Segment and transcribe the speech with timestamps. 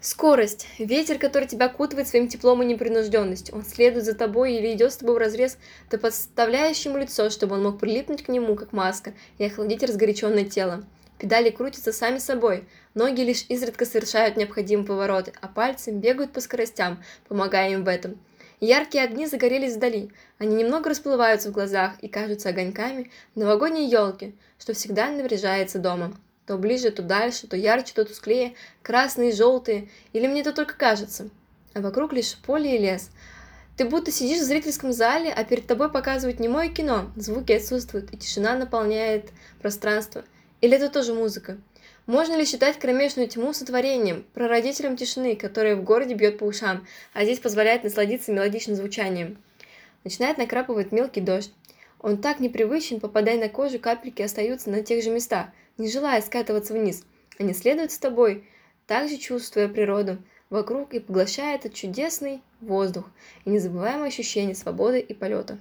[0.00, 0.66] Скорость.
[0.78, 3.54] Ветер, который тебя окутывает своим теплом и непринужденностью.
[3.54, 5.58] Он следует за тобой или идет с тобой в разрез,
[5.90, 10.46] ты подставляешь ему лицо, чтобы он мог прилипнуть к нему, как маска, и охладить разгоряченное
[10.46, 10.84] тело.
[11.18, 17.04] Педали крутятся сами собой, ноги лишь изредка совершают необходимые повороты, а пальцы бегают по скоростям,
[17.28, 18.18] помогая им в этом.
[18.58, 24.72] Яркие огни загорелись вдали, они немного расплываются в глазах и кажутся огоньками новогодней елки, что
[24.72, 26.16] всегда наряжается дома.
[26.50, 31.30] То ближе, то дальше, то ярче, то тусклее, красные, желтые, или мне это только кажется.
[31.74, 33.10] А вокруг лишь поле и лес.
[33.76, 38.16] Ты будто сидишь в зрительском зале, а перед тобой показывают немое кино, звуки отсутствуют, и
[38.16, 39.30] тишина наполняет
[39.62, 40.24] пространство.
[40.60, 41.56] Или это тоже музыка?
[42.06, 47.22] Можно ли считать кромешную тьму сотворением, прародителем тишины, которая в городе бьет по ушам, а
[47.22, 49.38] здесь позволяет насладиться мелодичным звучанием?
[50.02, 51.52] Начинает накрапывать мелкий дождь.
[52.02, 55.46] Он так непривычен, попадая на кожу, капельки остаются на тех же местах,
[55.78, 57.04] не желая скатываться вниз.
[57.38, 58.48] Они следуют с тобой,
[58.86, 60.18] также чувствуя природу
[60.50, 63.04] вокруг и поглощая этот чудесный воздух
[63.44, 65.60] и незабываемое ощущение свободы и полета.